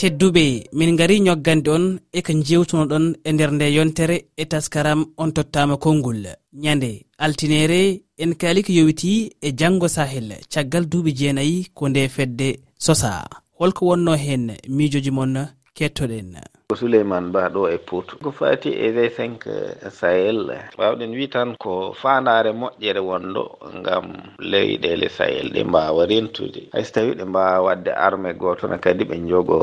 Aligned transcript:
tedduɓe. 0.00 0.44
Min 0.78 0.96
gari 0.98 1.16
ñoggande 1.26 1.68
on 1.76 1.84
e 2.12 2.20
jewtunoɗon 2.48 3.04
e 3.28 3.30
nder 3.32 3.50
nde 3.52 3.66
yontere 3.76 4.16
e 4.36 4.44
taskaram 4.50 5.00
on 5.22 5.30
tottama 5.36 5.76
konngol. 5.84 6.22
Ñande 6.64 6.90
altinere 7.24 7.80
en 8.22 8.32
kaali 8.40 8.60
ko 8.66 8.72
yowiti 8.78 9.12
e 9.46 9.48
janngo 9.58 9.88
sahel 9.96 10.28
caggal 10.52 10.84
duuɓi 10.90 11.10
jeenayi 11.18 11.56
ko 11.76 11.88
nde 11.88 12.08
fedde 12.08 12.48
sosa. 12.84 13.10
Holko 13.58 13.82
wonno 13.88 14.12
hen 14.24 14.44
miijoji 14.76 15.10
moon 15.16 15.34
kettoɗen. 15.76 16.30
souleyman 16.76 17.32
ba 17.32 17.48
ɗo 17.48 17.68
e 17.70 17.78
pout 17.78 18.08
ko 18.22 18.30
fati 18.30 18.70
e 18.70 18.88
g5 18.92 19.20
sahel 19.90 20.50
wawɗen 20.78 21.12
wi 21.14 21.26
tan 21.28 21.56
ko 21.56 21.92
fandare 21.92 22.52
moƴƴere 22.52 23.00
wonɗo 23.00 23.44
gam 23.84 24.06
leyɗele 24.38 25.08
sahel. 25.08 25.50
Ɗe 25.54 25.64
mbawa 25.64 26.06
rentude 26.06 26.68
hayso 26.72 26.92
tawi 26.92 27.12
ɗe 27.18 27.24
mbawa 27.24 27.60
wadde 27.66 27.90
armé 28.06 28.34
gotona 28.34 28.78
kadi 28.78 29.04
ɓe 29.04 29.16
jogo 29.28 29.58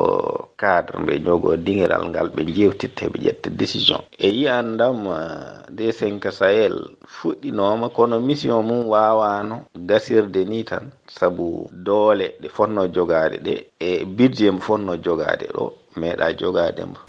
cadre 0.58 0.98
ɓe 1.06 1.14
jogo 1.26 1.56
diŋiral 1.58 2.04
ngal 2.10 2.30
ɓe 2.36 2.42
jewtitta 2.56 3.06
ɓe 3.12 3.18
ƴetta 3.26 3.50
décision. 3.50 4.02
E 4.18 4.28
yiyandam 4.30 5.08
d5 5.78 6.32
sahel 6.32 6.76
fuɗɗinoma 7.08 7.90
kono 7.90 8.20
mission 8.20 8.62
mum 8.66 8.88
wawano 8.88 9.66
gasirde 9.88 10.46
ni 10.46 10.64
tan 10.64 10.92
sabu 11.08 11.70
doole 11.72 12.34
ɗe 12.42 12.50
fonno 12.50 12.88
jogaade 12.88 13.38
ɗe 13.46 13.54
e 13.80 14.06
budget 14.06 14.52
mo 14.54 14.60
fonno 14.60 14.98
jogaade 14.98 15.48
ɗo 15.56 15.74
meeɗa 16.00 16.34
jogaade 16.40 16.84
mo. 16.86 17.00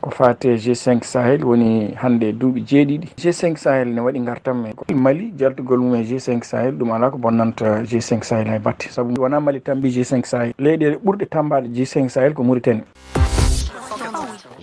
Ko 0.00 0.10
fate 0.10 0.56
g5 0.56 1.02
sahel 1.02 1.44
woni 1.44 1.94
hannde 2.02 2.32
duuɓi 2.32 2.60
jeeɗiɗi. 2.70 3.08
G5 3.16 3.56
sahel 3.56 3.88
ne 3.88 4.00
waɗi 4.00 4.20
gartam 4.26 4.62
men 4.62 4.74
mali 4.94 5.32
jaltugol 5.38 5.78
mum 5.78 5.94
e 5.94 6.02
g5 6.02 6.42
sahel 6.42 6.74
ɗum 6.74 6.92
ala 6.94 7.10
ko 7.10 7.18
bonnanta 7.18 7.82
g5 7.82 8.22
sahel 8.22 8.48
hay 8.48 8.58
batte. 8.58 8.90
Saabu 8.90 9.14
wona 9.22 9.40
mali 9.40 9.60
tambi 9.60 9.90
g5 9.90 10.24
sahel 10.24 10.52
leyɗele 10.58 10.96
ɓurɗe 11.04 11.26
tambade 11.30 11.68
g5 11.68 12.08
sahel 12.08 12.34
ko 12.34 12.42
muritani 12.42 12.82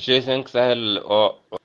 g5 0.04 0.48
sahel 0.54 0.84
o 1.20 1.22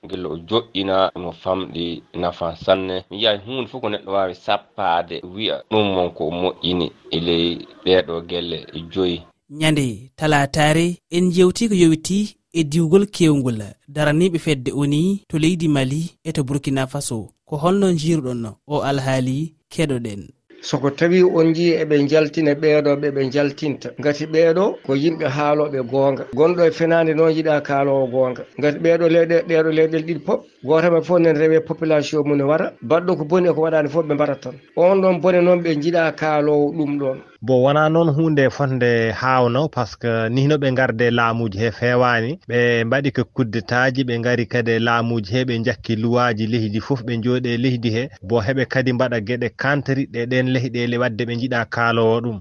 gila 0.09 0.29
o 0.29 0.37
joƴƴina 0.49 1.11
no 1.23 1.31
famɗi 1.43 2.03
nafa 2.15 2.57
sanne. 2.65 2.97
Mi 3.11 3.17
yiya 3.17 3.41
hunde 3.45 3.69
fof 3.71 3.81
ko 3.83 3.89
neɗɗo 3.89 4.11
wawi 4.13 4.35
sappade 4.35 5.17
wiya 5.35 5.63
ɗum 5.71 5.97
won 5.97 6.11
ko 6.17 6.31
moƴƴini 6.31 6.87
e 7.11 7.19
ley 7.21 7.47
ɗeɗo 7.85 8.15
guelle 8.29 8.59
e 8.77 8.81
joyi. 8.93 9.23
Ñande 9.51 10.11
talatare 10.17 10.87
en 11.11 11.31
jewti 11.33 11.69
ko 11.69 11.75
yowiti 11.75 12.37
e 12.53 12.65
diwgol 12.65 13.07
kewgol 13.07 13.61
daraniɓe 13.89 14.39
fedde 14.39 14.71
oni 14.73 15.23
to 15.29 15.39
leydi 15.39 15.69
mali 15.69 16.11
e 16.25 16.33
to 16.33 16.43
burkina 16.45 16.87
faso. 16.87 17.19
Ko 17.49 17.57
holno 17.57 17.93
jiruɗon 17.93 18.43
o 18.67 18.77
alhaali 18.89 19.55
keɗoɗen. 19.73 20.36
soko 20.69 20.91
tawi 20.91 21.23
on 21.23 21.53
jii 21.55 21.75
eɓe 21.83 21.97
jaltina 22.11 22.53
ɓeeɗo 22.63 22.91
ɓeɓe 23.03 23.21
jaltinta 23.35 23.89
gati 24.05 24.25
ɓeeɗo 24.27 24.65
ko 24.87 24.93
yimɓe 25.03 25.27
haaloɓe 25.37 25.79
goonga. 25.91 26.25
Gonɗo 26.35 26.63
e 26.67 26.71
fenande 26.79 27.13
noon 27.15 27.31
yiɗa 27.37 27.61
kaalowo 27.63 28.07
goonga. 28.15 28.43
Gati 28.63 28.79
ɓeeɗo 28.85 29.07
leyɗe 29.15 29.37
ɗeɗo 29.49 29.71
leyɗel 29.79 30.03
ɗiɗi 30.07 30.21
pop 30.27 30.41
goto 30.65 31.03
fof 31.07 31.19
nen 31.21 31.37
rewe 31.37 31.61
population 31.61 32.23
mum 32.27 32.37
ne 32.39 32.45
wara. 32.45 32.73
Baɗɗo 32.83 33.17
ko 33.19 33.25
boni 33.25 33.49
eko 33.49 33.61
waɗani 33.63 33.89
fof 33.89 34.05
ɓe 34.07 34.15
mbarat 34.15 34.41
tan. 34.43 34.55
On 34.77 34.97
ɗon 35.03 35.21
bone 35.23 35.41
noon 35.45 35.61
ɓe 35.63 35.71
jiiɗa 35.83 36.13
kaalowo 36.17 36.73
ɗum 36.77 36.99
ɗon 36.99 37.19
bon 37.43 37.63
wona 37.63 37.89
noon 37.89 38.09
hunde 38.17 38.51
fonde 38.51 39.13
hawno 39.13 39.69
par 39.69 39.87
ce 39.89 39.97
que 39.97 40.29
ni 40.29 40.49
ɓe 40.49 40.75
garde 40.75 41.11
laamuji 41.11 41.59
he 41.59 41.71
fewani. 41.71 42.39
Ɓe 42.49 42.85
mbaɗi 42.85 43.11
ko 43.13 43.23
kuddetaji 43.35 44.05
ɓe 44.05 44.23
gari 44.25 44.47
kadi 44.47 44.71
e 44.73 44.79
laamuji 44.79 45.33
he 45.35 45.45
ɓe 45.45 45.65
jakki 45.65 45.97
luwaji 45.97 46.47
leydi 46.47 46.81
foof 46.81 47.03
ɓe 47.05 47.21
jooɗe 47.23 47.57
leydi 47.63 47.91
he. 47.91 48.09
Bo 48.23 48.41
heɓe 48.41 48.65
kadi 48.67 48.93
mbaɗa 48.93 49.21
gueɗe 49.21 49.49
kantariɗe 49.61 50.27
ɗen 50.31 50.47
leyɗele 50.55 50.97
wadde 50.99 51.23
ɓe 51.29 51.35
jiiɗa 51.41 51.65
kaalowo 51.75 52.21
ɗum. 52.25 52.39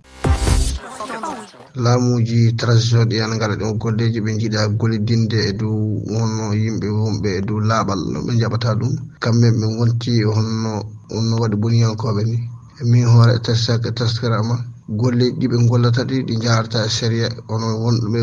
Laamuji 1.76 2.56
transition 2.56 3.04
ɗi 3.10 3.20
an 3.22 3.38
gara 3.40 3.56
ɗum 3.56 3.78
golleji 3.78 4.20
ɓe 4.22 4.32
jiiɗa 4.40 4.68
gollidinde 4.80 5.38
e 5.50 5.52
dow 5.54 5.76
wonno 6.08 6.54
yimɓe 6.56 6.88
wonɓe 6.88 7.30
e 7.38 7.42
dow 7.42 7.60
laaɓal 7.60 8.00
no 8.14 8.20
ɓe 8.26 8.32
jaɓata 8.40 8.76
ɗum. 8.80 8.94
Kamɓe 9.20 9.48
ɓe 9.60 9.66
gonti 9.78 10.24
honno 10.24 10.72
onno 11.12 11.36
waɗi 11.42 11.56
boniyankoɓe 11.62 12.24
ni. 12.24 12.38
Min 12.84 13.06
hoore 13.08 13.40
tasaka 13.40 13.92
taskarama 13.92 14.75
golle 14.90 15.26
ɗiɓe 15.40 15.58
gollata 15.70 16.04
ɗi 16.10 16.24
ɗi 16.28 16.36
jaharta 16.44 16.86
e 16.86 16.90
séria 16.90 17.28
ono 17.54 17.68
wonɓe 17.84 18.20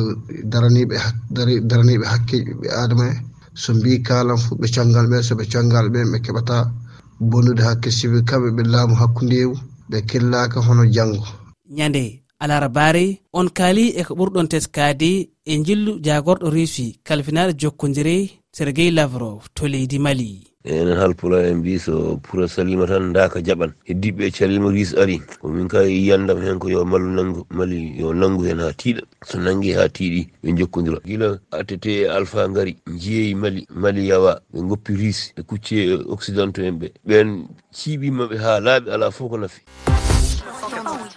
daraniɓe 0.52 0.96
daraniɓe 1.68 2.04
hakkeji 2.12 2.44
ɓiɓɓe 2.60 2.68
adama 2.82 3.04
e. 3.12 3.14
So 3.54 3.74
mbi 3.74 4.02
kalan 4.02 4.38
fuu 4.38 4.56
ɓe 4.60 4.66
canngal 4.74 5.06
ɓe 5.10 5.16
soɓe 5.28 5.44
ɓen 5.52 5.90
ɓe 5.92 6.00
ɓe 6.12 6.18
keɓata 6.24 6.56
bonnude 7.30 7.62
hakke 7.62 7.90
sibi 7.90 8.18
kamɓe 8.28 8.48
ɓe 8.56 8.62
laamu 8.72 8.94
hakkundewu 9.00 9.54
ɓe 9.90 9.98
killaka 10.08 10.60
hono 10.66 10.84
janggo 10.94 11.26
ñande 11.76 12.22
alarabare 12.42 13.04
on 13.32 13.48
kaali 13.58 13.84
eko 14.00 14.14
ɓurɗon 14.14 14.48
teskade 14.48 15.10
e 15.44 15.54
jillu 15.66 15.92
jagorɗo 16.04 16.50
russi 16.54 16.86
kalfinaɗo 17.06 17.52
jokkodiri 17.60 18.30
sergey 18.52 18.90
lavrov 18.90 19.38
to 19.54 19.68
leydi 19.68 19.98
mali. 19.98 20.51
enen 20.64 20.96
halpula 20.96 21.42
en 21.48 21.58
mbi 21.58 21.78
so 21.78 22.16
puura 22.22 22.48
salima 22.48 22.86
tan 22.86 23.12
daka 23.12 23.40
jaɓan. 23.42 23.72
Heddiɓe 23.86 24.30
calima 24.30 24.70
ris 24.70 24.94
ari. 24.94 25.20
Komin 25.40 25.68
ka 25.68 25.82
yiyandam 25.82 26.38
e 26.38 26.46
hen 26.46 26.58
ko 26.58 26.68
yo 26.68 26.84
mallu 26.84 27.10
nangu 27.10 27.46
mali 27.50 27.98
yo 27.98 28.12
nangu 28.14 28.44
hen 28.44 28.58
ha 28.60 28.72
tiiɗa. 28.72 29.02
So 29.24 29.38
nangui 29.38 29.72
ha 29.74 29.88
tiiɗi 29.88 30.28
ɓe 30.44 30.56
jokkodira 30.58 30.98
gila 31.04 31.38
attete 31.50 32.08
alpha 32.08 32.48
gari 32.48 32.76
jeeyi 32.86 33.34
mali 33.34 33.66
mali 33.70 34.08
yawa 34.08 34.40
ɓe 34.54 34.60
goppi 34.68 34.94
ris 34.94 35.32
e 35.36 35.42
kucce 35.42 35.98
occidentaux 36.08 36.62
en 36.64 36.78
ɓe. 36.78 36.92
Ɓen 37.06 37.46
ciiɓimaɓe 37.74 38.36
ha 38.38 38.60
laaɓi 38.60 38.90
ala 38.90 39.10
fof 39.10 39.30
ko 39.30 39.38
nafi. 39.38 39.60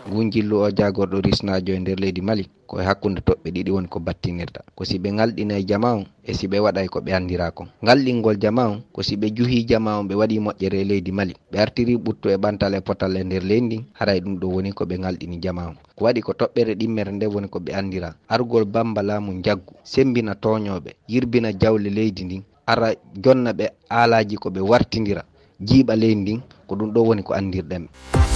gunjillu 0.05 0.55
o 0.61 0.69
jagorɗo 0.69 1.17
risnajo 1.25 1.73
e 1.73 1.79
nder 1.79 1.97
leydi 1.99 2.21
mali 2.21 2.45
koye 2.69 2.85
hakkude 2.85 3.21
toɓɓe 3.27 3.47
ɗiɗi 3.55 3.71
woni 3.75 3.87
ko 3.87 3.99
battinirɗa 3.99 4.61
ko 4.75 4.81
si 4.85 4.97
ɓe 5.01 5.09
galɗina 5.17 5.53
e 5.57 5.63
jama 5.69 5.89
on 5.97 6.05
e 6.23 6.33
si 6.37 6.45
ɓe 6.47 6.57
waɗay 6.65 6.85
e 6.85 6.87
ko 6.93 6.99
ɓe 7.05 7.11
andira 7.17 7.51
kon 7.51 7.67
galɗingol 7.87 8.37
jama 8.43 8.63
on 8.69 8.77
ko 8.93 9.01
si 9.07 9.15
ɓe 9.17 9.27
juhi 9.35 9.65
jama 9.69 9.99
on 9.99 10.07
ɓe 10.07 10.13
waɗi 10.15 10.39
moƴƴere 10.45 10.77
e 10.81 10.83
leydi 10.89 11.11
mali. 11.11 11.33
Ɓe 11.51 11.57
artiri 11.59 11.97
ɓuttu 11.97 12.29
e 12.29 12.37
ɓantal 12.37 12.73
e 12.75 12.81
potal 12.81 13.15
e 13.17 13.23
nder 13.23 13.43
leydi 13.43 13.77
haray 13.99 14.19
ɗum 14.21 14.35
ɗo 14.39 14.47
woni 14.53 14.71
ko 14.73 14.83
ɓe 14.85 14.95
galɗini 15.03 15.37
jama 15.43 15.67
on. 15.69 15.75
Ko 15.95 16.05
waɗi 16.05 16.21
ko 16.21 16.31
toɓɓere 16.33 16.75
ɗimmere 16.79 17.11
nde 17.11 17.25
woni 17.33 17.47
ko 17.49 17.59
ɓe 17.59 17.71
andira 17.73 18.09
argol 18.27 18.65
bamba 18.65 19.01
laamu 19.01 19.41
jaggu 19.45 19.73
sembina 19.83 20.33
toñoɓe 20.35 20.91
yirbina 21.07 21.49
jawle 21.61 21.89
leydi 21.89 22.23
ndin 22.25 22.43
ara 22.67 22.93
jonna 23.23 23.51
ɓe 23.53 23.65
aalaji 23.89 24.35
ko 24.37 24.49
ɓe 24.49 24.61
wartidira 24.61 25.23
jiiɓa 25.67 25.95
leydi 25.95 26.21
ndin 26.21 26.39
ko 26.67 26.75
ɗum 26.75 26.89
ɗo 26.93 26.99
woni 27.07 27.23
ko 27.23 27.33
andirɗenɓe 27.33 28.34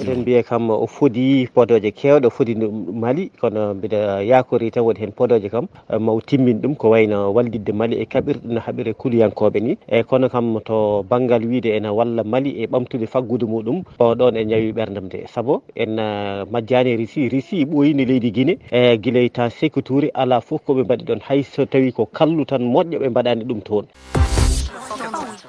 eɗen 0.00 0.20
mbiya 0.22 0.42
kam 0.42 0.70
o 0.70 0.86
fodi 0.86 1.48
podoje 1.54 1.90
kewɗe 1.90 2.26
o 2.26 2.30
fodi 2.30 2.54
mali. 2.54 3.30
Kono 3.40 3.74
mbiɗa 3.74 4.22
yakori 4.22 4.70
tan 4.70 4.84
woni 4.84 5.00
hen 5.00 5.12
podoje 5.12 5.48
kam 5.50 5.66
e, 5.90 5.98
maw 5.98 6.20
timmin 6.20 6.60
ɗum 6.60 6.76
ko 6.76 6.90
wayno 6.90 7.32
wallidde 7.34 7.72
mali 7.72 7.96
e 7.96 8.04
kaɓirɗe 8.06 8.46
no 8.46 8.60
haaɓire 8.60 8.92
kuliyankoɓe 8.94 9.60
ni. 9.60 9.76
Eyyi 9.88 10.04
kono 10.04 10.28
kam 10.28 10.60
to 10.64 11.02
banggal 11.10 11.42
wiide 11.44 11.66
ene 11.76 11.88
walla 11.88 12.24
mali 12.24 12.50
e 12.62 12.66
ɓamtude 12.66 13.06
faggudu 13.06 13.46
muɗum 13.46 13.82
oɗon 13.98 14.36
e 14.36 14.44
ñawi 14.44 14.72
ɓerdam 14.72 15.08
de 15.08 15.26
saabu 15.26 15.62
en 15.74 15.98
e, 15.98 16.44
majjani 16.50 16.96
risi 16.96 17.28
risi 17.28 17.64
ɓoyino 17.64 18.04
leydi 18.06 18.30
guine 18.30 18.58
e 18.70 18.96
guilay 18.98 19.28
ta 19.30 19.50
sécuturi 19.50 20.10
ala 20.14 20.40
foof 20.40 20.62
koɓe 20.66 20.82
mbaɗi 20.84 21.04
ɗon 21.04 21.20
hay 21.26 21.42
so 21.42 21.64
tawi 21.66 21.92
ko 21.92 22.06
kallu 22.06 22.44
tan 22.44 22.62
moƴƴo 22.62 22.98
ɓe 23.02 23.08
mbaɗani 23.10 23.44
ɗum 23.44 23.60
toon. 23.62 23.86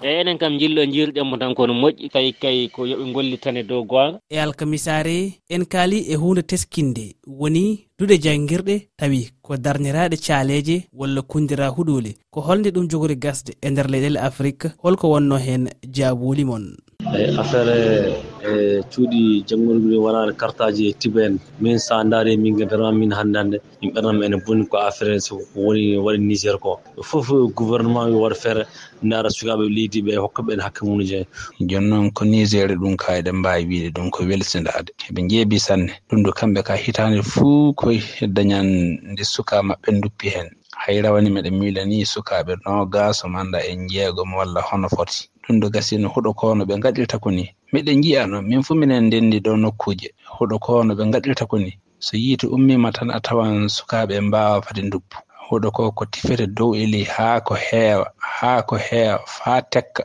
eyyi 0.04 0.20
enen 0.22 0.38
kam 0.38 0.58
jillo 0.60 0.82
jirɗenmo 0.86 1.38
tan 1.40 1.54
kono 1.56 1.74
moƴƴi 1.74 2.10
fayi 2.14 2.32
kay 2.42 2.68
ko 2.70 2.86
yooɓe 2.86 3.12
gollitane 3.14 3.64
dow 3.70 3.84
gonga 3.84 4.20
e 4.30 4.40
alkamisare 4.40 5.34
en 5.50 5.66
kaali 5.66 6.00
e 6.14 6.16
hunde 6.16 6.42
teskinde 6.42 7.16
woni 7.28 7.86
duɗe 8.00 8.16
janguirɗe 8.24 8.76
tawi 8.98 9.30
ko 9.42 9.58
darniraɗe 9.58 10.18
caaleje 10.26 10.76
walla 10.94 11.22
kundira 11.22 11.68
huɗole 11.76 12.12
ko 12.32 12.40
holde 12.42 12.70
ɗum 12.72 12.88
jogori 12.92 13.16
gasde 13.16 13.52
e 13.62 13.70
nder 13.70 13.88
leyɗele 13.92 14.20
afrique 14.20 14.72
holko 14.84 15.10
wonno 15.12 15.38
hen 15.38 15.70
jaaboli 15.96 16.44
moon 16.46 16.66
eyi 17.16 17.38
affaire 17.38 18.29
e 18.44 18.82
cuuɗi 18.92 19.44
janggorgol 19.48 19.96
wonano 20.06 20.34
cartaji 20.42 20.90
e 20.90 20.94
tiba 20.94 21.22
en 21.28 21.40
min 21.60 21.78
sa 21.80 22.04
daari 22.04 22.34
e 22.34 22.38
min 22.38 22.56
vraiment 22.56 22.98
min 22.98 23.12
hannde 23.12 23.38
hannde 23.40 23.58
min 23.82 23.92
ɓernama 23.94 24.26
ene 24.26 24.38
bonni 24.46 24.66
ko 24.68 24.78
affaire 24.78 25.18
ko 25.28 25.36
woni 25.56 25.98
waɗi 25.98 26.20
nigér 26.20 26.58
ko. 26.60 26.80
Fof 27.10 27.28
gouvernement 27.56 28.08
yo 28.12 28.20
waɗa 28.24 28.36
feere 28.36 28.64
ndaara 29.04 29.30
sukaɓe 29.30 29.64
leydi 29.76 30.02
ɓe 30.06 30.14
hokkaɓe 30.24 30.54
ene 30.54 30.62
hakke 30.66 30.82
mum 30.86 31.02
jeeya 31.10 31.26
jooni 31.70 31.88
noon 31.90 32.12
ko 32.12 32.26
niger 32.26 32.70
ɗum 32.82 32.96
ka 32.98 33.18
eɗen 33.20 33.36
mbawi 33.40 33.64
wiide 33.70 33.90
ɗum 33.96 34.10
ko 34.14 34.24
welsindaade. 34.24 34.90
Eɓe 35.10 35.22
jeebi 35.30 35.60
sanne. 35.60 35.92
Ɗum 36.10 36.24
ɗo 36.24 36.32
kamɓe 36.38 36.62
ka 36.68 36.74
hitande 36.84 37.22
fuu 37.24 37.74
koye 37.80 38.02
dañan 38.36 38.68
nde 39.12 39.24
suka 39.24 39.56
maɓɓe 39.68 39.90
duppi 40.02 40.28
hen 40.36 40.50
hay 40.84 41.02
rawani 41.04 41.30
miɗen 41.30 41.56
milani 41.60 42.06
sukaɓe 42.06 42.54
nogaso 42.66 43.28
manda 43.28 43.60
en 43.72 43.88
jeegom 43.92 44.34
walla 44.34 44.62
hono 44.62 44.88
foti. 44.96 45.30
Ɗum 45.44 45.60
ɗo 45.62 45.68
gasino 45.74 46.08
huɗo 46.14 46.32
kono 46.40 46.64
ɓe 46.66 46.76
gaɗirta 46.84 47.20
ko 47.20 47.30
ni. 47.32 47.46
Miɗen 47.74 48.02
jiya 48.04 48.28
noon 48.28 48.46
min 48.48 48.64
fu 48.64 48.76
minen 48.76 49.04
ndendi 49.08 49.40
dow 49.46 49.58
nokkuje 49.58 50.08
huɗo 50.40 50.56
kono 50.60 50.92
ɓe 50.96 51.04
gaɗirta 51.14 51.46
ko 51.52 51.58
ni. 51.60 51.72
So 52.00 52.18
yiite 52.18 52.48
ummima 52.48 52.92
tan 52.92 53.10
a 53.12 53.20
tawan 53.20 53.68
sukaɓe 53.68 54.22
mbawa 54.22 54.62
fade 54.62 54.82
duppu 54.92 55.18
huɗo 55.50 55.72
ko 55.72 55.92
ko 55.92 56.06
tifete 56.06 56.48
dow 56.48 56.76
eli 56.76 57.04
haa 57.04 57.40
ko 57.42 57.54
heewa 57.56 58.08
haa 58.18 58.62
ko 58.62 58.76
heewa 58.78 59.20
faa 59.28 59.62
tekka. 59.62 60.04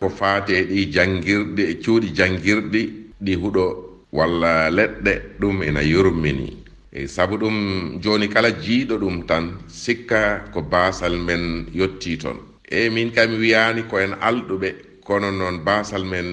Ko 0.00 0.08
faate 0.08 0.64
ɗi 0.70 0.80
janngirɗi 0.94 1.62
e 1.62 1.74
cuuɗi 1.82 2.08
janngirɗi 2.16 2.82
ɗi 3.24 3.32
huɗo 3.42 3.64
walla 4.12 4.70
leɗɗe 4.70 5.12
ɗum 5.40 5.62
ina 5.62 5.82
yurmini. 5.82 6.63
eyi 6.94 7.08
sabu 7.08 7.36
ɗum 7.42 7.56
joni 8.02 8.28
kala 8.28 8.50
jiiɗo 8.64 8.94
ɗum 9.02 9.16
tan 9.28 9.44
sikka 9.68 10.20
ko 10.52 10.62
basal 10.62 11.14
men 11.26 11.66
yetti 11.74 12.16
toon 12.22 12.38
eyi 12.76 12.90
min 12.94 13.10
kam 13.10 13.30
wiyani 13.40 13.82
ko 13.90 13.98
en 14.04 14.12
alɗuɓe 14.28 14.68
kono 15.06 15.28
noon 15.30 15.56
basal 15.66 16.04
men 16.12 16.28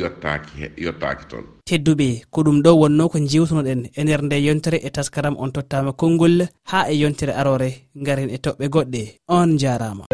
yottaki 0.00 0.70
yottaki 0.84 1.24
toon 1.30 1.44
tedduɓe 1.68 2.08
ko 2.30 2.42
ɗum 2.46 2.58
ɗo 2.64 2.70
wonno 2.80 3.08
ko 3.12 3.18
jewtunoɗen 3.18 3.80
e 3.98 4.00
nder 4.04 4.22
nde 4.24 4.36
yontere 4.46 4.78
e 4.86 4.90
taskaram 4.96 5.34
on 5.42 5.50
tottama 5.54 5.92
konngol 6.00 6.36
ha 6.70 6.78
e 6.92 6.94
yontere 7.02 7.32
arore 7.40 7.70
garen 8.06 8.30
e 8.30 8.38
toɓɓe 8.44 8.66
goɗɗe. 8.74 9.02
On 9.28 9.58
jarama 9.58 10.04